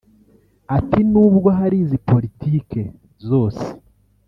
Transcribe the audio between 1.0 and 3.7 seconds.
"Nubwo hari izi politike zose